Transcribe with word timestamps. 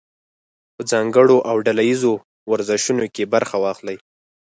په 0.75 0.81
ځانګړو 0.91 1.37
او 1.49 1.55
ډله 1.65 1.83
ییزو 1.89 2.13
ورزشونو 2.51 3.05
کې 3.15 3.31
برخه 3.33 3.55
واخلئ. 3.63 3.97